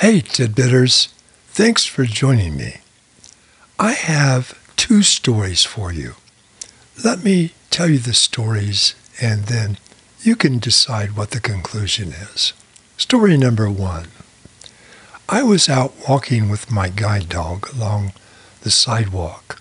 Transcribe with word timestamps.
Hey, 0.00 0.22
Tidbitters. 0.22 1.08
Thanks 1.48 1.84
for 1.84 2.06
joining 2.06 2.56
me. 2.56 2.76
I 3.78 3.92
have 3.92 4.58
two 4.74 5.02
stories 5.02 5.66
for 5.66 5.92
you. 5.92 6.14
Let 7.04 7.22
me 7.22 7.52
tell 7.68 7.90
you 7.90 7.98
the 7.98 8.14
stories 8.14 8.94
and 9.20 9.44
then 9.44 9.76
you 10.22 10.36
can 10.36 10.58
decide 10.58 11.18
what 11.18 11.32
the 11.32 11.40
conclusion 11.40 12.14
is. 12.14 12.54
Story 12.96 13.36
number 13.36 13.70
one. 13.70 14.06
I 15.28 15.42
was 15.42 15.68
out 15.68 15.92
walking 16.08 16.48
with 16.48 16.72
my 16.72 16.88
guide 16.88 17.28
dog 17.28 17.68
along 17.74 18.14
the 18.62 18.70
sidewalk 18.70 19.60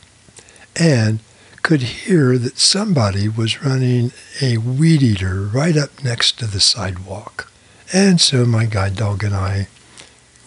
and 0.73 1.19
could 1.63 1.81
hear 1.81 2.37
that 2.37 2.57
somebody 2.57 3.27
was 3.27 3.61
running 3.61 4.13
a 4.41 4.55
weed 4.55 5.03
eater 5.03 5.41
right 5.41 5.75
up 5.75 6.01
next 6.01 6.39
to 6.39 6.47
the 6.47 6.61
sidewalk. 6.61 7.51
And 7.91 8.21
so 8.21 8.45
my 8.45 8.63
guide 8.63 8.95
dog 8.95 9.21
and 9.25 9.35
I 9.35 9.67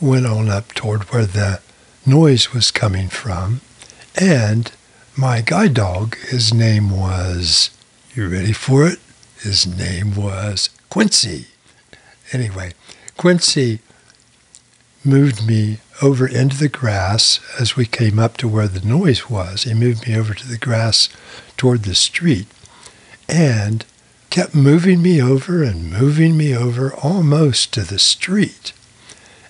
went 0.02 0.26
on 0.26 0.48
up 0.48 0.74
toward 0.74 1.04
where 1.04 1.24
the 1.24 1.60
noise 2.04 2.52
was 2.52 2.70
coming 2.70 3.08
from. 3.08 3.60
And 4.20 4.72
my 5.16 5.40
guide 5.40 5.74
dog, 5.74 6.16
his 6.18 6.52
name 6.52 6.90
was, 6.90 7.70
you 8.14 8.28
ready 8.28 8.52
for 8.52 8.86
it? 8.86 8.98
His 9.40 9.66
name 9.66 10.14
was 10.14 10.70
Quincy. 10.90 11.46
Anyway, 12.32 12.72
Quincy 13.16 13.78
moved 15.04 15.46
me 15.46 15.78
over 16.00 16.26
into 16.26 16.56
the 16.56 16.68
grass 16.68 17.40
as 17.60 17.76
we 17.76 17.86
came 17.86 18.18
up 18.18 18.36
to 18.38 18.48
where 18.48 18.68
the 18.68 18.86
noise 18.86 19.30
was. 19.30 19.62
He 19.64 19.74
moved 19.74 20.06
me 20.06 20.16
over 20.16 20.34
to 20.34 20.48
the 20.48 20.58
grass 20.58 21.08
toward 21.56 21.84
the 21.84 21.94
street 21.94 22.46
and 23.28 23.84
kept 24.30 24.54
moving 24.54 25.02
me 25.02 25.22
over 25.22 25.62
and 25.62 25.90
moving 25.90 26.36
me 26.36 26.56
over 26.56 26.92
almost 26.94 27.72
to 27.74 27.82
the 27.82 27.98
street. 27.98 28.72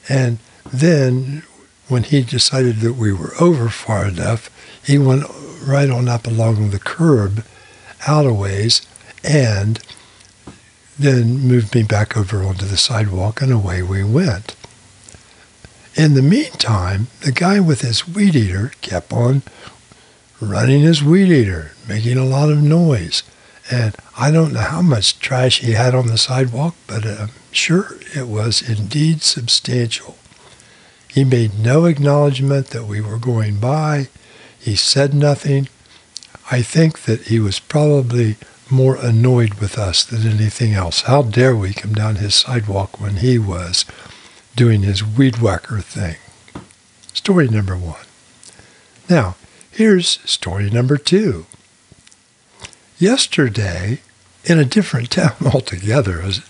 And 0.08 0.38
then 0.72 1.42
when 1.88 2.04
he 2.04 2.22
decided 2.22 2.76
that 2.76 2.94
we 2.94 3.12
were 3.12 3.34
over 3.40 3.68
far 3.68 4.06
enough, 4.06 4.50
he 4.84 4.98
went 4.98 5.24
right 5.64 5.90
on 5.90 6.08
up 6.08 6.26
along 6.26 6.70
the 6.70 6.78
curb 6.78 7.44
out 8.06 8.26
a 8.26 8.32
ways 8.32 8.82
and 9.22 9.78
then 10.98 11.38
moved 11.38 11.74
me 11.74 11.82
back 11.82 12.16
over 12.16 12.42
onto 12.42 12.66
the 12.66 12.76
sidewalk 12.76 13.40
and 13.40 13.52
away 13.52 13.82
we 13.82 14.04
went. 14.04 14.54
In 15.94 16.14
the 16.14 16.22
meantime, 16.22 17.08
the 17.20 17.32
guy 17.32 17.60
with 17.60 17.82
his 17.82 18.08
weed 18.08 18.34
eater 18.34 18.72
kept 18.80 19.12
on 19.12 19.42
running 20.40 20.80
his 20.80 21.02
weed 21.02 21.30
eater, 21.30 21.72
making 21.86 22.18
a 22.18 22.24
lot 22.24 22.50
of 22.50 22.62
noise. 22.62 23.22
And 23.70 23.94
I 24.18 24.30
don't 24.30 24.52
know 24.52 24.60
how 24.60 24.82
much 24.82 25.18
trash 25.18 25.60
he 25.60 25.72
had 25.72 25.94
on 25.94 26.08
the 26.08 26.18
sidewalk, 26.18 26.74
but 26.86 27.06
I'm 27.06 27.30
sure 27.52 27.96
it 28.14 28.26
was 28.26 28.68
indeed 28.68 29.22
substantial. 29.22 30.16
He 31.08 31.24
made 31.24 31.58
no 31.58 31.84
acknowledgement 31.84 32.68
that 32.68 32.86
we 32.86 33.00
were 33.00 33.18
going 33.18 33.60
by. 33.60 34.08
He 34.58 34.76
said 34.76 35.14
nothing. 35.14 35.68
I 36.50 36.62
think 36.62 37.02
that 37.02 37.22
he 37.22 37.38
was 37.38 37.60
probably 37.60 38.36
more 38.70 38.96
annoyed 38.96 39.54
with 39.54 39.78
us 39.78 40.04
than 40.04 40.26
anything 40.26 40.72
else. 40.72 41.02
How 41.02 41.22
dare 41.22 41.54
we 41.54 41.74
come 41.74 41.92
down 41.92 42.16
his 42.16 42.34
sidewalk 42.34 43.00
when 43.00 43.16
he 43.16 43.38
was 43.38 43.84
doing 44.56 44.82
his 44.82 45.04
weed 45.04 45.38
whacker 45.38 45.80
thing. 45.80 46.16
Story 47.12 47.48
number 47.48 47.76
one. 47.76 48.06
Now, 49.08 49.36
here's 49.70 50.18
story 50.30 50.70
number 50.70 50.96
two. 50.96 51.46
Yesterday, 53.02 53.98
in 54.44 54.60
a 54.60 54.64
different 54.64 55.10
town 55.10 55.34
altogether, 55.52 56.22
as, 56.22 56.40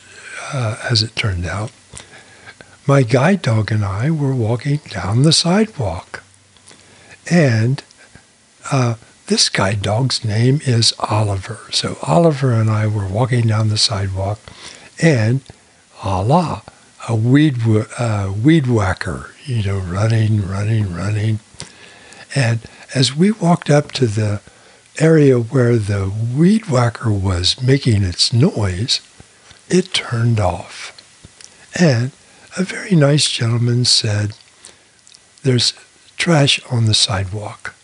uh, 0.53 0.77
as 0.87 1.03
it 1.03 1.17
turned 1.17 1.47
out, 1.47 1.73
my 2.87 3.03
guide 3.03 3.41
dog 3.41 3.73
and 3.73 3.83
I 3.83 4.11
were 4.11 4.35
walking 4.35 4.81
down 4.91 5.23
the 5.23 5.33
sidewalk. 5.33 6.23
And 7.31 7.83
uh, 8.71 8.97
this 9.29 9.49
guide 9.49 9.81
dog's 9.81 10.27
name 10.27 10.61
is 10.67 10.93
Oliver. 10.99 11.61
So 11.71 11.97
Oliver 12.03 12.53
and 12.53 12.69
I 12.69 12.87
were 12.87 13.09
walking 13.09 13.47
down 13.47 13.71
the 13.71 13.79
sidewalk, 13.79 14.39
and 15.01 15.41
Allah, 16.03 16.65
a 17.09 17.15
weed 17.15 17.61
uh, 17.99 18.31
weed 18.45 18.67
whacker, 18.67 19.31
you 19.47 19.63
know, 19.63 19.79
running, 19.79 20.47
running, 20.47 20.93
running. 20.93 21.41
And 22.35 22.61
as 22.95 23.17
we 23.17 23.31
walked 23.31 23.71
up 23.71 23.91
to 23.93 24.07
the 24.07 24.43
area 24.99 25.39
where 25.39 25.77
the 25.77 26.13
weed 26.37 26.67
whacker 26.67 27.11
was 27.11 27.61
making 27.63 28.03
its 28.03 28.33
noise, 28.33 29.01
it 29.69 29.93
turned 29.95 30.39
off. 30.39 30.99
And 31.79 32.13
a 32.59 32.65
very 32.65 32.95
nice 32.95 33.31
gentleman 33.31 33.85
said, 33.85 34.33
There's 35.43 35.73
trash 36.17 36.61
on 36.71 36.85
the 36.85 36.95
sidewalk. 36.95 37.75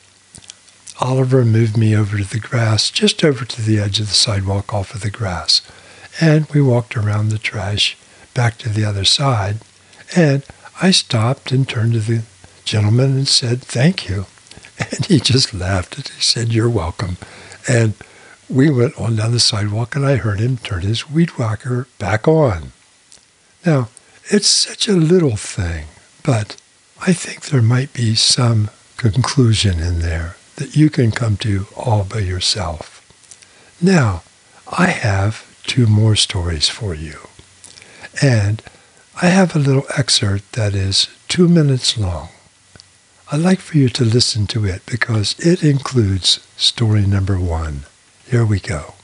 Oliver 1.01 1.45
moved 1.45 1.77
me 1.77 1.95
over 1.95 2.19
to 2.19 2.25
the 2.25 2.41
grass, 2.41 2.91
just 2.91 3.25
over 3.25 3.45
to 3.45 3.63
the 3.63 3.79
edge 3.79 4.01
of 4.01 4.09
the 4.09 4.15
sidewalk 4.15 4.75
off 4.75 4.95
of 4.95 5.01
the 5.01 5.11
grass. 5.11 5.63
And 6.21 6.47
we 6.51 6.61
walked 6.61 6.97
around 6.97 7.29
the 7.29 7.39
trash 7.39 7.97
back 8.35 8.59
to 8.59 8.69
the 8.69 8.85
other 8.85 9.05
side, 9.05 9.59
and 10.15 10.45
I 10.83 10.91
stopped 10.91 11.53
and 11.53 11.69
turned 11.69 11.93
to 11.95 12.01
the 12.01 12.23
gentleman 12.65 13.13
and 13.13 13.29
said, 13.29 13.63
Thank 13.63 14.09
you. 14.09 14.27
And 14.79 15.07
he 15.07 15.19
just 15.19 15.53
laughed 15.53 15.97
and 15.97 16.07
he 16.07 16.21
said, 16.21 16.53
You're 16.53 16.71
welcome. 16.71 17.17
And 17.69 17.95
we 18.49 18.71
went 18.71 18.99
on 18.99 19.17
down 19.17 19.33
the 19.33 19.41
sidewalk 19.41 19.97
and 19.97 20.07
I 20.07 20.17
heard 20.17 20.41
him 20.41 20.57
turn 20.59 20.83
his 20.83 21.11
weed 21.11 21.31
whacker 21.31 21.87
back 21.99 22.27
on. 22.29 22.73
Now, 23.67 23.89
it's 24.31 24.49
such 24.49 24.89
a 24.89 24.93
little 24.93 25.37
thing, 25.37 25.87
but 26.23 26.57
I 27.01 27.13
think 27.13 27.47
there 27.47 27.63
might 27.63 27.93
be 27.93 28.15
some 28.15 28.71
conclusion 28.97 29.81
in 29.81 30.01
there 30.01 30.37
that 30.57 30.77
you 30.77 30.91
can 30.91 31.11
come 31.11 31.37
to 31.39 31.67
all 31.77 32.05
by 32.05 32.21
yourself. 32.21 33.05
Now, 33.81 34.23
I 34.67 34.87
have 34.87 35.45
two 35.67 35.87
more 35.87 36.17
stories 36.17 36.69
for 36.69 36.95
you. 36.95 37.29
And 38.23 38.63
I 39.21 39.27
have 39.27 39.55
a 39.55 39.61
little 39.61 39.87
excerpt 39.97 40.53
that 40.53 40.75
is 40.75 41.09
two 41.29 41.49
minutes 41.49 41.97
long. 41.97 42.31
I'd 43.31 43.41
like 43.41 43.61
for 43.61 43.77
you 43.77 43.91
to 43.91 44.07
listen 44.07 44.47
to 44.49 44.65
it 44.65 44.87
because 44.87 45.37
it 45.39 45.63
includes 45.63 46.41
story 46.57 47.05
number 47.05 47.39
one. 47.39 47.85
Here 48.27 48.47
we 48.47 48.59
go. 48.59 48.95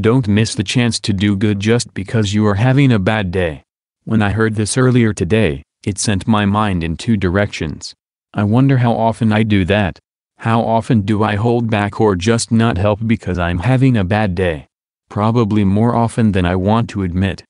Don't 0.00 0.26
miss 0.26 0.54
the 0.54 0.64
chance 0.64 0.98
to 1.00 1.12
do 1.12 1.36
good 1.36 1.60
just 1.60 1.92
because 1.92 2.32
you 2.32 2.46
are 2.46 2.54
having 2.54 2.90
a 2.90 2.98
bad 2.98 3.30
day. 3.30 3.62
When 4.04 4.22
I 4.22 4.30
heard 4.30 4.54
this 4.54 4.78
earlier 4.78 5.12
today, 5.12 5.64
it 5.84 5.98
sent 5.98 6.26
my 6.26 6.46
mind 6.46 6.82
in 6.82 6.96
two 6.96 7.18
directions. 7.18 7.92
I 8.32 8.44
wonder 8.44 8.78
how 8.78 8.94
often 8.94 9.32
I 9.32 9.42
do 9.42 9.66
that. 9.66 9.98
How 10.38 10.62
often 10.62 11.02
do 11.02 11.22
I 11.22 11.36
hold 11.36 11.68
back 11.68 12.00
or 12.00 12.16
just 12.16 12.50
not 12.50 12.78
help 12.78 13.06
because 13.06 13.38
I'm 13.38 13.58
having 13.58 13.98
a 13.98 14.04
bad 14.04 14.34
day? 14.34 14.66
Probably 15.10 15.62
more 15.62 15.94
often 15.94 16.32
than 16.32 16.46
I 16.46 16.56
want 16.56 16.88
to 16.90 17.02
admit. 17.02 17.44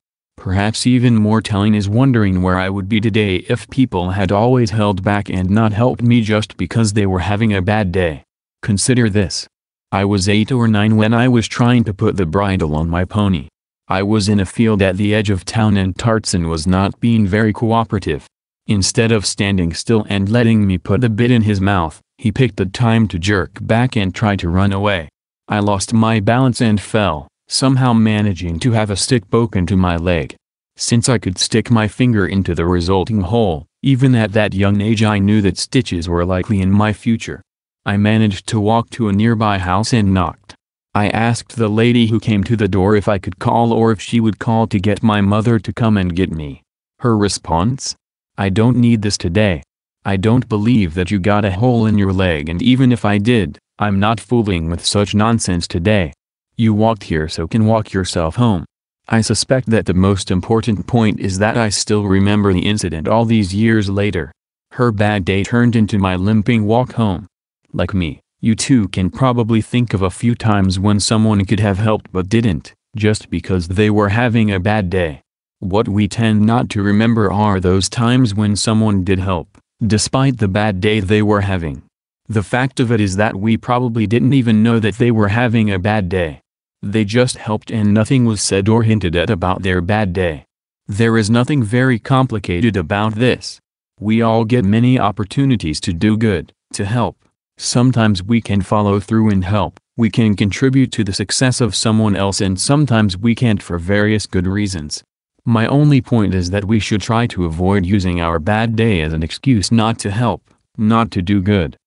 Perhaps 0.44 0.86
even 0.86 1.14
more 1.14 1.40
telling 1.40 1.74
is 1.74 1.88
wondering 1.88 2.42
where 2.42 2.58
I 2.58 2.68
would 2.68 2.86
be 2.86 3.00
today 3.00 3.36
if 3.48 3.70
people 3.70 4.10
had 4.10 4.30
always 4.30 4.72
held 4.72 5.02
back 5.02 5.30
and 5.30 5.48
not 5.48 5.72
helped 5.72 6.02
me 6.02 6.20
just 6.20 6.58
because 6.58 6.92
they 6.92 7.06
were 7.06 7.20
having 7.20 7.54
a 7.54 7.62
bad 7.62 7.92
day. 7.92 8.24
Consider 8.60 9.08
this. 9.08 9.48
I 9.90 10.04
was 10.04 10.28
8 10.28 10.52
or 10.52 10.68
9 10.68 10.98
when 10.98 11.14
I 11.14 11.28
was 11.28 11.48
trying 11.48 11.82
to 11.84 11.94
put 11.94 12.18
the 12.18 12.26
bridle 12.26 12.76
on 12.76 12.90
my 12.90 13.06
pony. 13.06 13.48
I 13.88 14.02
was 14.02 14.28
in 14.28 14.38
a 14.38 14.44
field 14.44 14.82
at 14.82 14.98
the 14.98 15.14
edge 15.14 15.30
of 15.30 15.46
town 15.46 15.78
and 15.78 15.96
Tarzan 15.96 16.46
was 16.46 16.66
not 16.66 17.00
being 17.00 17.26
very 17.26 17.54
cooperative. 17.54 18.26
Instead 18.66 19.12
of 19.12 19.24
standing 19.24 19.72
still 19.72 20.04
and 20.10 20.28
letting 20.28 20.66
me 20.66 20.76
put 20.76 21.00
the 21.00 21.08
bit 21.08 21.30
in 21.30 21.40
his 21.40 21.58
mouth, 21.58 22.02
he 22.18 22.30
picked 22.30 22.58
the 22.58 22.66
time 22.66 23.08
to 23.08 23.18
jerk 23.18 23.52
back 23.62 23.96
and 23.96 24.14
try 24.14 24.36
to 24.36 24.50
run 24.50 24.74
away. 24.74 25.08
I 25.48 25.60
lost 25.60 25.94
my 25.94 26.20
balance 26.20 26.60
and 26.60 26.78
fell 26.78 27.28
somehow 27.48 27.92
managing 27.92 28.58
to 28.60 28.72
have 28.72 28.90
a 28.90 28.96
stick 28.96 29.28
poke 29.30 29.56
into 29.56 29.76
my 29.76 29.96
leg. 29.96 30.36
Since 30.76 31.08
I 31.08 31.18
could 31.18 31.38
stick 31.38 31.70
my 31.70 31.86
finger 31.86 32.26
into 32.26 32.54
the 32.54 32.66
resulting 32.66 33.20
hole, 33.20 33.66
even 33.82 34.14
at 34.14 34.32
that 34.32 34.54
young 34.54 34.80
age 34.80 35.04
I 35.04 35.18
knew 35.18 35.40
that 35.42 35.58
stitches 35.58 36.08
were 36.08 36.24
likely 36.24 36.60
in 36.60 36.70
my 36.70 36.92
future. 36.92 37.42
I 37.86 37.96
managed 37.96 38.46
to 38.48 38.58
walk 38.58 38.90
to 38.90 39.08
a 39.08 39.12
nearby 39.12 39.58
house 39.58 39.92
and 39.92 40.14
knocked. 40.14 40.54
I 40.94 41.08
asked 41.08 41.56
the 41.56 41.68
lady 41.68 42.06
who 42.06 42.18
came 42.18 42.42
to 42.44 42.56
the 42.56 42.68
door 42.68 42.96
if 42.96 43.08
I 43.08 43.18
could 43.18 43.38
call 43.38 43.72
or 43.72 43.92
if 43.92 44.00
she 44.00 44.20
would 44.20 44.38
call 44.38 44.66
to 44.68 44.80
get 44.80 45.02
my 45.02 45.20
mother 45.20 45.58
to 45.58 45.72
come 45.72 45.96
and 45.96 46.16
get 46.16 46.30
me. 46.30 46.62
Her 47.00 47.16
response? 47.16 47.94
I 48.38 48.48
don't 48.48 48.78
need 48.78 49.02
this 49.02 49.18
today. 49.18 49.62
I 50.04 50.16
don't 50.16 50.48
believe 50.48 50.94
that 50.94 51.10
you 51.10 51.18
got 51.18 51.44
a 51.44 51.52
hole 51.52 51.86
in 51.86 51.98
your 51.98 52.12
leg 52.12 52.48
and 52.48 52.62
even 52.62 52.90
if 52.90 53.04
I 53.04 53.18
did, 53.18 53.58
I'm 53.78 54.00
not 54.00 54.20
fooling 54.20 54.70
with 54.70 54.84
such 54.84 55.14
nonsense 55.14 55.68
today. 55.68 56.12
You 56.56 56.72
walked 56.72 57.04
here 57.04 57.28
so 57.28 57.48
can 57.48 57.66
walk 57.66 57.92
yourself 57.92 58.36
home. 58.36 58.64
I 59.08 59.22
suspect 59.22 59.70
that 59.70 59.86
the 59.86 59.94
most 59.94 60.30
important 60.30 60.86
point 60.86 61.18
is 61.18 61.38
that 61.38 61.56
I 61.56 61.68
still 61.68 62.04
remember 62.04 62.52
the 62.52 62.66
incident 62.66 63.08
all 63.08 63.24
these 63.24 63.52
years 63.52 63.90
later. 63.90 64.30
Her 64.70 64.92
bad 64.92 65.24
day 65.24 65.42
turned 65.42 65.74
into 65.74 65.98
my 65.98 66.14
limping 66.14 66.64
walk 66.64 66.92
home. 66.92 67.26
Like 67.72 67.92
me, 67.92 68.20
you 68.40 68.54
too 68.54 68.86
can 68.88 69.10
probably 69.10 69.60
think 69.60 69.94
of 69.94 70.02
a 70.02 70.10
few 70.10 70.36
times 70.36 70.78
when 70.78 71.00
someone 71.00 71.44
could 71.44 71.58
have 71.58 71.78
helped 71.78 72.12
but 72.12 72.28
didn't, 72.28 72.72
just 72.94 73.30
because 73.30 73.66
they 73.66 73.90
were 73.90 74.10
having 74.10 74.52
a 74.52 74.60
bad 74.60 74.90
day. 74.90 75.22
What 75.58 75.88
we 75.88 76.06
tend 76.06 76.42
not 76.42 76.70
to 76.70 76.82
remember 76.84 77.32
are 77.32 77.58
those 77.58 77.88
times 77.88 78.32
when 78.32 78.54
someone 78.54 79.02
did 79.02 79.18
help, 79.18 79.58
despite 79.84 80.38
the 80.38 80.46
bad 80.46 80.80
day 80.80 81.00
they 81.00 81.20
were 81.22 81.40
having. 81.40 81.82
The 82.28 82.44
fact 82.44 82.78
of 82.78 82.92
it 82.92 83.00
is 83.00 83.16
that 83.16 83.34
we 83.34 83.56
probably 83.56 84.06
didn't 84.06 84.34
even 84.34 84.62
know 84.62 84.78
that 84.78 84.98
they 84.98 85.10
were 85.10 85.28
having 85.28 85.70
a 85.70 85.78
bad 85.80 86.08
day. 86.08 86.40
They 86.84 87.06
just 87.06 87.38
helped 87.38 87.70
and 87.70 87.94
nothing 87.94 88.26
was 88.26 88.42
said 88.42 88.68
or 88.68 88.82
hinted 88.82 89.16
at 89.16 89.30
about 89.30 89.62
their 89.62 89.80
bad 89.80 90.12
day. 90.12 90.44
There 90.86 91.16
is 91.16 91.30
nothing 91.30 91.62
very 91.62 91.98
complicated 91.98 92.76
about 92.76 93.14
this. 93.14 93.58
We 93.98 94.20
all 94.20 94.44
get 94.44 94.66
many 94.66 94.98
opportunities 94.98 95.80
to 95.80 95.94
do 95.94 96.18
good, 96.18 96.52
to 96.74 96.84
help. 96.84 97.16
Sometimes 97.56 98.22
we 98.22 98.42
can 98.42 98.60
follow 98.60 99.00
through 99.00 99.30
and 99.30 99.44
help, 99.46 99.80
we 99.96 100.10
can 100.10 100.36
contribute 100.36 100.92
to 100.92 101.04
the 101.04 101.14
success 101.14 101.62
of 101.62 101.74
someone 101.74 102.14
else 102.14 102.42
and 102.42 102.60
sometimes 102.60 103.16
we 103.16 103.34
can't 103.34 103.62
for 103.62 103.78
various 103.78 104.26
good 104.26 104.46
reasons. 104.46 105.02
My 105.42 105.66
only 105.66 106.02
point 106.02 106.34
is 106.34 106.50
that 106.50 106.66
we 106.66 106.80
should 106.80 107.00
try 107.00 107.26
to 107.28 107.46
avoid 107.46 107.86
using 107.86 108.20
our 108.20 108.38
bad 108.38 108.76
day 108.76 109.00
as 109.00 109.14
an 109.14 109.22
excuse 109.22 109.72
not 109.72 109.98
to 110.00 110.10
help, 110.10 110.42
not 110.76 111.10
to 111.12 111.22
do 111.22 111.40
good. 111.40 111.78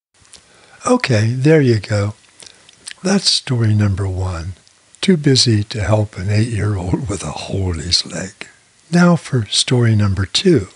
Okay, 0.87 1.33
there 1.33 1.61
you 1.61 1.79
go. 1.79 2.15
That's 3.03 3.29
story 3.29 3.75
number 3.75 4.07
one. 4.07 4.53
Too 5.01 5.17
busy 5.17 5.63
to 5.65 5.81
help 5.81 6.17
an 6.17 6.29
eight 6.29 6.49
year 6.49 6.75
old 6.75 7.09
with 7.09 7.23
a 7.23 7.31
hole 7.31 7.73
in 7.73 7.79
his 7.79 8.05
leg. 8.05 8.47
Now 8.91 9.15
for 9.15 9.45
story 9.47 9.95
number 9.95 10.25
two. 10.25 10.67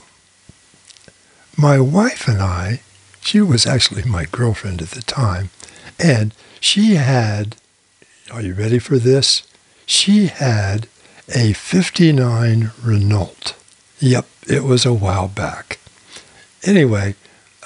My 1.58 1.80
wife 1.80 2.28
and 2.28 2.42
I, 2.42 2.82
she 3.22 3.42
was 3.42 3.66
actually 3.66 4.04
my 4.04 4.26
girlfriend 4.26 4.82
at 4.82 4.92
the 4.92 5.02
time, 5.02 5.50
and 6.00 6.34
she 6.60 6.96
had, 6.96 7.56
are 8.32 8.42
you 8.42 8.54
ready 8.54 8.80
for 8.80 8.98
this? 8.98 9.44
She 9.86 10.28
had 10.28 10.88
a 11.34 11.54
59 11.54 12.72
Renault. 12.82 13.56
Yep, 14.00 14.26
it 14.48 14.64
was 14.64 14.86
a 14.86 14.94
while 14.94 15.28
back. 15.28 15.80
Anyway, 16.64 17.16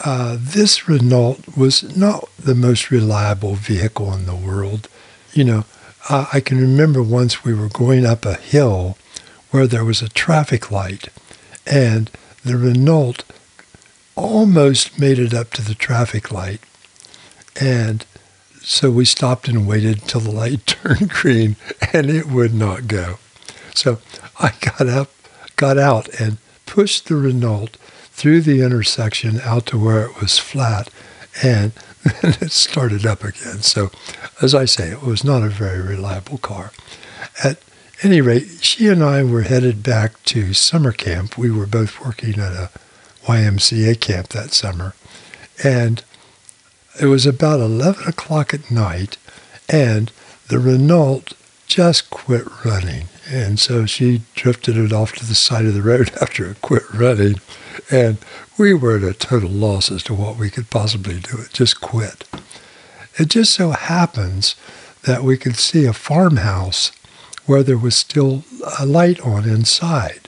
uh, 0.03 0.37
this 0.39 0.87
Renault 0.87 1.37
was 1.55 1.95
not 1.95 2.29
the 2.37 2.55
most 2.55 2.91
reliable 2.91 3.55
vehicle 3.55 4.13
in 4.13 4.25
the 4.25 4.35
world. 4.35 4.89
You 5.33 5.43
know, 5.43 5.65
uh, 6.09 6.27
I 6.31 6.39
can 6.39 6.59
remember 6.59 7.01
once 7.01 7.43
we 7.43 7.53
were 7.53 7.69
going 7.69 8.05
up 8.05 8.25
a 8.25 8.35
hill 8.35 8.97
where 9.51 9.67
there 9.67 9.85
was 9.85 10.01
a 10.01 10.09
traffic 10.09 10.69
light, 10.71 11.09
and 11.65 12.11
the 12.43 12.57
Renault 12.57 13.23
almost 14.15 14.99
made 14.99 15.19
it 15.19 15.33
up 15.33 15.51
to 15.51 15.61
the 15.61 15.75
traffic 15.75 16.31
light. 16.31 16.61
And 17.59 18.05
so 18.61 18.91
we 18.91 19.05
stopped 19.05 19.47
and 19.47 19.67
waited 19.67 20.01
until 20.01 20.21
the 20.21 20.31
light 20.31 20.65
turned 20.65 21.09
green, 21.09 21.55
and 21.93 22.09
it 22.09 22.27
would 22.27 22.53
not 22.53 22.87
go. 22.87 23.17
So 23.73 23.99
I 24.39 24.53
got 24.61 24.87
up, 24.87 25.11
got 25.55 25.77
out, 25.77 26.09
and 26.19 26.37
pushed 26.65 27.07
the 27.07 27.15
Renault 27.15 27.77
through 28.11 28.41
the 28.41 28.61
intersection 28.61 29.41
out 29.41 29.65
to 29.67 29.77
where 29.77 30.05
it 30.05 30.21
was 30.21 30.39
flat, 30.39 30.89
and 31.43 31.71
then 32.03 32.33
it 32.41 32.51
started 32.51 33.05
up 33.05 33.23
again. 33.23 33.61
So, 33.61 33.91
as 34.41 34.53
I 34.53 34.65
say, 34.65 34.89
it 34.89 35.01
was 35.01 35.23
not 35.23 35.43
a 35.43 35.49
very 35.49 35.81
reliable 35.81 36.37
car. 36.37 36.71
At 37.43 37.59
any 38.03 38.21
rate, 38.21 38.47
she 38.61 38.87
and 38.87 39.03
I 39.03 39.23
were 39.23 39.43
headed 39.43 39.83
back 39.83 40.21
to 40.25 40.53
summer 40.53 40.91
camp. 40.91 41.37
We 41.37 41.51
were 41.51 41.65
both 41.65 42.03
working 42.03 42.39
at 42.39 42.51
a 42.51 42.69
YMCA 43.25 43.99
camp 43.99 44.29
that 44.29 44.51
summer, 44.51 44.93
and 45.63 46.03
it 46.99 47.07
was 47.07 47.25
about 47.25 47.59
11 47.59 48.07
o'clock 48.07 48.53
at 48.53 48.69
night, 48.69 49.17
and 49.67 50.11
the 50.47 50.59
Renault 50.59 51.33
just 51.67 52.09
quit 52.09 52.45
running. 52.63 53.07
And 53.27 53.59
so 53.59 53.85
she 53.85 54.21
drifted 54.35 54.77
it 54.77 54.93
off 54.93 55.13
to 55.13 55.25
the 55.25 55.35
side 55.35 55.65
of 55.65 55.73
the 55.73 55.81
road 55.81 56.11
after 56.21 56.49
it 56.49 56.61
quit 56.61 56.83
running. 56.93 57.35
And 57.91 58.17
we 58.57 58.73
were 58.73 58.97
at 58.97 59.03
a 59.03 59.13
total 59.13 59.49
loss 59.49 59.91
as 59.91 60.03
to 60.03 60.13
what 60.13 60.37
we 60.37 60.49
could 60.49 60.69
possibly 60.69 61.19
do. 61.19 61.39
It 61.39 61.53
just 61.53 61.81
quit. 61.81 62.23
It 63.17 63.29
just 63.29 63.53
so 63.53 63.71
happens 63.71 64.55
that 65.03 65.23
we 65.23 65.37
could 65.37 65.55
see 65.55 65.85
a 65.85 65.93
farmhouse 65.93 66.91
where 67.45 67.63
there 67.63 67.77
was 67.77 67.95
still 67.95 68.43
a 68.79 68.85
light 68.85 69.19
on 69.21 69.47
inside. 69.47 70.27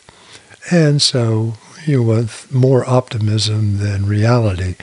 And 0.72 1.02
so, 1.02 1.56
you 1.86 1.98
know, 1.98 2.04
with 2.04 2.52
more 2.54 2.88
optimism 2.88 3.78
than 3.78 4.06
reality, 4.06 4.76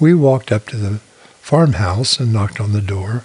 we 0.00 0.14
walked 0.14 0.50
up 0.50 0.66
to 0.66 0.76
the 0.76 0.98
farmhouse 1.40 2.18
and 2.18 2.32
knocked 2.32 2.60
on 2.60 2.72
the 2.72 2.80
door. 2.80 3.24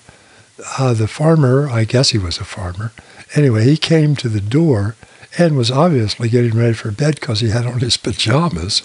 Uh, 0.78 0.94
the 0.94 1.08
farmer, 1.08 1.69
I 1.69 1.86
guess 1.86 2.10
he 2.10 2.18
was 2.18 2.38
a 2.38 2.44
farmer, 2.44 2.92
Anyway, 3.34 3.63
he 3.63 3.78
came 3.78 4.16
to 4.16 4.30
the 4.30 4.42
door 4.42 4.96
and 5.38 5.56
was 5.56 5.72
obviously 5.72 6.28
getting 6.28 6.58
ready 6.58 6.74
for 6.74 6.92
bed 6.92 7.16
because 7.16 7.40
he 7.40 7.50
had 7.50 7.66
on 7.66 7.80
his 7.80 7.96
pajamas. 7.96 8.84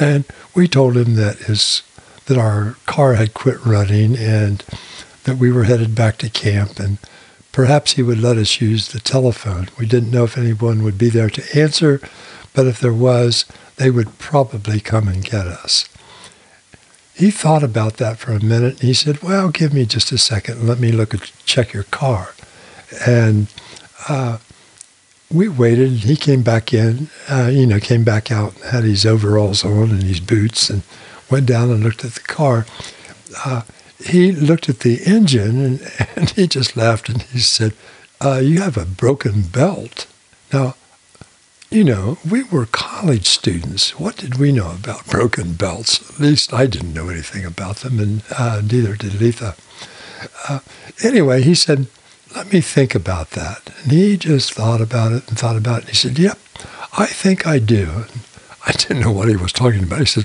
And 0.00 0.24
we 0.54 0.66
told 0.68 0.96
him 0.96 1.14
that 1.16 1.38
his 1.40 1.82
that 2.26 2.38
our 2.38 2.76
car 2.86 3.14
had 3.14 3.34
quit 3.34 3.62
running 3.66 4.16
and 4.16 4.64
that 5.24 5.36
we 5.36 5.52
were 5.52 5.64
headed 5.64 5.94
back 5.94 6.16
to 6.16 6.30
camp 6.30 6.80
and 6.80 6.96
perhaps 7.52 7.92
he 7.92 8.02
would 8.02 8.18
let 8.18 8.38
us 8.38 8.62
use 8.62 8.88
the 8.88 9.00
telephone. 9.00 9.68
We 9.78 9.84
didn't 9.84 10.10
know 10.10 10.24
if 10.24 10.38
anyone 10.38 10.82
would 10.82 10.96
be 10.96 11.10
there 11.10 11.28
to 11.28 11.58
answer, 11.60 12.00
but 12.54 12.66
if 12.66 12.80
there 12.80 12.94
was, 12.94 13.44
they 13.76 13.90
would 13.90 14.18
probably 14.18 14.80
come 14.80 15.06
and 15.06 15.22
get 15.22 15.46
us. 15.46 15.86
He 17.14 17.30
thought 17.30 17.62
about 17.62 17.98
that 17.98 18.18
for 18.18 18.32
a 18.32 18.42
minute 18.42 18.74
and 18.74 18.82
he 18.82 18.94
said, 18.94 19.22
Well, 19.22 19.50
give 19.50 19.72
me 19.72 19.86
just 19.86 20.10
a 20.12 20.18
second 20.18 20.58
and 20.58 20.68
let 20.68 20.80
me 20.80 20.90
look 20.90 21.14
at 21.14 21.32
check 21.44 21.72
your 21.72 21.84
car. 21.84 22.34
And 23.06 23.46
uh, 24.08 24.38
we 25.32 25.48
waited. 25.48 25.90
He 25.90 26.16
came 26.16 26.42
back 26.42 26.74
in, 26.74 27.08
uh, 27.28 27.50
you 27.52 27.66
know, 27.66 27.80
came 27.80 28.04
back 28.04 28.30
out, 28.30 28.54
had 28.58 28.84
his 28.84 29.06
overalls 29.06 29.64
on 29.64 29.90
and 29.90 30.02
his 30.02 30.20
boots, 30.20 30.70
and 30.70 30.82
went 31.30 31.46
down 31.46 31.70
and 31.70 31.82
looked 31.82 32.04
at 32.04 32.12
the 32.12 32.20
car. 32.20 32.66
Uh, 33.44 33.62
he 34.04 34.32
looked 34.32 34.68
at 34.68 34.80
the 34.80 35.00
engine 35.04 35.64
and, 35.64 35.92
and, 36.16 36.30
he 36.30 36.46
just 36.46 36.76
laughed 36.76 37.08
and 37.08 37.22
he 37.22 37.38
said, 37.38 37.74
uh, 38.20 38.40
You 38.42 38.60
have 38.60 38.76
a 38.76 38.84
broken 38.84 39.42
belt. 39.42 40.06
Now, 40.52 40.74
you 41.70 41.84
know, 41.84 42.18
we 42.28 42.42
were 42.44 42.66
college 43.04 43.28
students. 43.28 44.00
What 44.00 44.16
did 44.16 44.38
we 44.38 44.50
know 44.50 44.72
about 44.72 45.06
broken 45.10 45.52
belts? 45.52 46.00
At 46.10 46.20
least 46.20 46.54
I 46.54 46.64
didn't 46.64 46.94
know 46.94 47.10
anything 47.10 47.44
about 47.44 47.76
them, 47.78 48.00
and 48.00 48.22
uh, 48.38 48.62
neither 48.62 48.96
did 48.96 49.20
Letha. 49.20 49.54
Uh, 50.48 50.60
anyway, 51.02 51.42
he 51.42 51.54
said, 51.54 51.88
let 52.34 52.50
me 52.50 52.62
think 52.62 52.94
about 52.94 53.32
that. 53.32 53.60
And 53.82 53.92
he 53.92 54.16
just 54.16 54.54
thought 54.54 54.80
about 54.80 55.12
it 55.12 55.28
and 55.28 55.38
thought 55.38 55.56
about 55.56 55.80
it. 55.80 55.80
And 55.80 55.88
he 55.90 55.96
said, 55.96 56.18
Yep, 56.18 56.38
I 56.96 57.04
think 57.04 57.46
I 57.46 57.58
do. 57.58 57.90
And 57.94 58.20
I 58.66 58.72
didn't 58.72 59.00
know 59.00 59.12
what 59.12 59.28
he 59.28 59.36
was 59.36 59.52
talking 59.52 59.82
about. 59.82 59.98
He 59.98 60.06
said, 60.06 60.24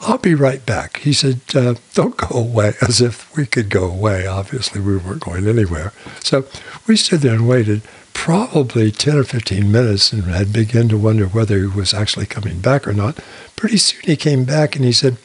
I'll 0.00 0.16
be 0.16 0.34
right 0.34 0.64
back. 0.64 1.00
He 1.00 1.12
said, 1.12 1.42
uh, 1.54 1.74
Don't 1.92 2.16
go 2.16 2.38
away, 2.38 2.72
as 2.88 3.02
if 3.02 3.36
we 3.36 3.44
could 3.44 3.68
go 3.68 3.84
away. 3.84 4.26
Obviously, 4.26 4.80
we 4.80 4.96
weren't 4.96 5.24
going 5.24 5.46
anywhere. 5.46 5.92
So 6.20 6.46
we 6.86 6.96
stood 6.96 7.20
there 7.20 7.34
and 7.34 7.46
waited 7.46 7.82
probably 8.26 8.90
10 8.90 9.18
or 9.18 9.22
15 9.22 9.70
minutes 9.70 10.12
and 10.12 10.24
had 10.24 10.52
begun 10.52 10.88
to 10.88 10.98
wonder 10.98 11.26
whether 11.26 11.60
he 11.60 11.66
was 11.68 11.94
actually 11.94 12.26
coming 12.26 12.58
back 12.58 12.84
or 12.84 12.92
not. 12.92 13.16
Pretty 13.54 13.76
soon 13.76 14.00
he 14.02 14.16
came 14.16 14.44
back 14.44 14.74
and 14.74 14.84
he 14.84 14.90
said, 14.90 15.16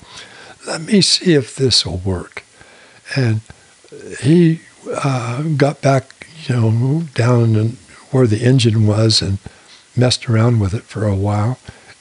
Let 0.67 0.81
me 0.81 1.01
see 1.01 1.33
if 1.33 1.55
this 1.55 1.83
will 1.83 1.97
work. 1.97 2.43
And 3.15 3.41
he 4.19 4.61
uh, 4.87 5.41
got 5.57 5.81
back, 5.81 6.27
you 6.45 6.55
know, 6.55 7.01
down 7.15 7.55
in 7.55 7.69
where 8.11 8.27
the 8.27 8.43
engine 8.43 8.85
was 8.85 9.19
and 9.23 9.39
messed 9.97 10.29
around 10.29 10.59
with 10.59 10.75
it 10.75 10.83
for 10.83 11.07
a 11.07 11.15
while. 11.15 11.57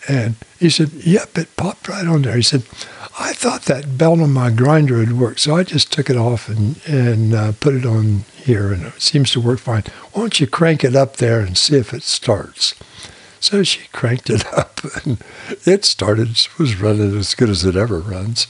And 0.07 0.35
he 0.59 0.69
said, 0.69 0.91
Yep, 0.93 1.39
it 1.39 1.57
popped 1.57 1.89
right 1.89 2.07
on 2.07 2.21
there. 2.21 2.37
He 2.37 2.43
said, 2.43 2.65
I 3.19 3.33
thought 3.33 3.63
that 3.63 3.97
belt 3.97 4.21
on 4.21 4.35
my 4.35 4.51
grinder 4.51 4.99
would 4.99 5.19
work, 5.19 5.39
so 5.39 5.57
I 5.57 5.65
just 5.65 5.95
took 5.95 6.11
it 6.11 6.19
off 6.19 6.51
and, 6.51 6.79
and 6.87 7.33
uh, 7.33 7.53
put 7.59 7.75
it 7.75 7.87
on 7.87 8.27
here, 8.41 8.73
and 8.73 8.87
it 8.87 9.01
seems 9.01 9.33
to 9.33 9.41
work 9.41 9.61
fine. 9.61 9.85
Why 10.13 10.23
don't 10.23 10.41
you 10.41 10.47
crank 10.47 10.85
it 10.85 10.97
up 10.97 11.17
there 11.17 11.41
and 11.41 11.57
see 11.57 11.77
if 11.77 11.93
it 11.95 12.03
starts? 12.03 12.75
So 13.41 13.63
she 13.63 13.89
cranked 13.93 14.31
it 14.31 14.47
up, 14.57 14.81
and 15.05 15.23
it 15.67 15.85
started, 15.85 16.29
was 16.59 16.81
running 16.81 17.17
as 17.17 17.35
good 17.35 17.51
as 17.51 17.65
it 17.65 17.77
ever 17.77 17.99
runs. 17.99 18.47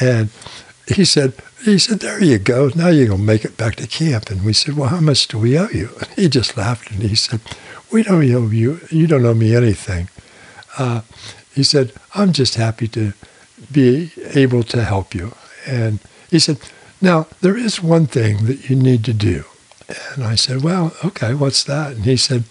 And 0.00 0.30
he 0.86 1.04
said, 1.04 1.34
he 1.64 1.78
said, 1.78 2.00
there 2.00 2.22
you 2.22 2.38
go. 2.38 2.70
Now 2.74 2.88
you're 2.88 3.08
going 3.08 3.18
to 3.18 3.24
make 3.24 3.44
it 3.44 3.56
back 3.56 3.76
to 3.76 3.86
camp. 3.86 4.30
And 4.30 4.44
we 4.44 4.52
said, 4.52 4.76
well, 4.76 4.88
how 4.88 5.00
much 5.00 5.28
do 5.28 5.38
we 5.38 5.58
owe 5.58 5.68
you? 5.68 5.90
And 6.00 6.08
he 6.10 6.28
just 6.28 6.56
laughed 6.56 6.90
and 6.90 7.02
he 7.02 7.14
said, 7.14 7.40
we 7.92 8.02
don't 8.02 8.22
owe 8.32 8.48
you. 8.48 8.80
You 8.90 9.06
don't 9.06 9.26
owe 9.26 9.34
me 9.34 9.54
anything. 9.54 10.08
Uh, 10.78 11.02
he 11.54 11.62
said, 11.62 11.92
I'm 12.14 12.32
just 12.32 12.54
happy 12.54 12.88
to 12.88 13.12
be 13.70 14.12
able 14.34 14.62
to 14.64 14.84
help 14.84 15.14
you. 15.14 15.34
And 15.66 15.98
he 16.30 16.38
said, 16.38 16.58
now 17.00 17.26
there 17.40 17.56
is 17.56 17.82
one 17.82 18.06
thing 18.06 18.46
that 18.46 18.68
you 18.68 18.76
need 18.76 19.04
to 19.04 19.12
do. 19.12 19.44
And 20.14 20.24
I 20.24 20.34
said, 20.34 20.62
well, 20.62 20.94
okay, 21.04 21.34
what's 21.34 21.64
that? 21.64 21.92
And 21.92 22.04
he 22.04 22.16
said, 22.16 22.44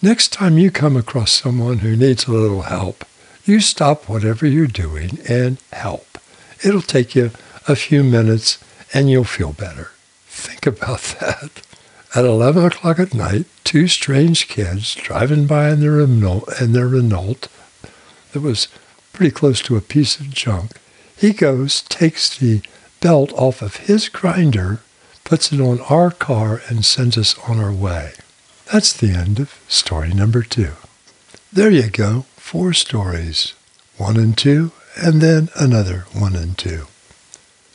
next 0.00 0.32
time 0.32 0.58
you 0.58 0.70
come 0.70 0.96
across 0.96 1.32
someone 1.32 1.78
who 1.78 1.96
needs 1.96 2.26
a 2.26 2.32
little 2.32 2.62
help, 2.62 3.04
you 3.44 3.60
stop 3.60 4.08
whatever 4.08 4.46
you're 4.46 4.66
doing 4.66 5.18
and 5.28 5.58
help. 5.72 6.18
It'll 6.64 6.82
take 6.82 7.14
you 7.14 7.32
a 7.66 7.74
few 7.74 8.04
minutes 8.04 8.62
and 8.94 9.10
you'll 9.10 9.24
feel 9.24 9.52
better. 9.52 9.90
Think 10.26 10.66
about 10.66 11.00
that. 11.20 11.62
At 12.14 12.24
11 12.24 12.64
o'clock 12.66 12.98
at 12.98 13.14
night, 13.14 13.46
two 13.64 13.88
strange 13.88 14.46
kids 14.46 14.94
driving 14.94 15.46
by 15.46 15.70
in 15.70 15.80
their 15.80 15.92
Renault, 15.92 16.44
in 16.60 16.72
their 16.72 16.86
Renault 16.86 17.48
that 18.32 18.40
was 18.40 18.68
pretty 19.12 19.30
close 19.30 19.62
to 19.62 19.76
a 19.76 19.80
piece 19.80 20.20
of 20.20 20.30
junk. 20.30 20.72
He 21.16 21.32
goes, 21.32 21.82
takes 21.82 22.36
the 22.36 22.60
belt 23.02 23.32
off 23.32 23.60
of 23.60 23.76
his 23.88 24.08
grinder, 24.08 24.80
puts 25.24 25.52
it 25.52 25.60
on 25.60 25.80
our 25.90 26.10
car, 26.10 26.62
and 26.68 26.84
sends 26.84 27.18
us 27.18 27.36
on 27.46 27.60
our 27.60 27.72
way. 27.72 28.12
That's 28.72 28.94
the 28.94 29.10
end 29.10 29.38
of 29.40 29.60
story 29.68 30.14
number 30.14 30.42
two. 30.42 30.72
There 31.52 31.70
you 31.70 31.90
go, 31.90 32.24
four 32.36 32.72
stories, 32.72 33.52
one 33.98 34.16
and 34.16 34.38
two, 34.38 34.72
and 34.96 35.20
then 35.20 35.50
another 35.56 36.06
one 36.12 36.36
and 36.36 36.56
two. 36.56 36.86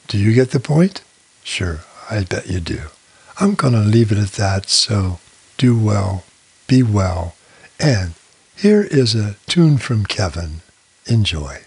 Do 0.07 0.17
you 0.17 0.33
get 0.33 0.51
the 0.51 0.59
point? 0.59 1.03
Sure, 1.43 1.81
I 2.09 2.23
bet 2.23 2.47
you 2.47 2.59
do. 2.59 2.83
I'm 3.39 3.53
going 3.53 3.73
to 3.73 3.81
leave 3.81 4.11
it 4.11 4.17
at 4.17 4.31
that, 4.33 4.69
so 4.69 5.19
do 5.57 5.77
well, 5.77 6.23
be 6.67 6.81
well, 6.81 7.35
and 7.79 8.13
here 8.55 8.81
is 8.81 9.13
a 9.13 9.35
tune 9.45 9.77
from 9.77 10.05
Kevin. 10.05 10.61
Enjoy. 11.05 11.66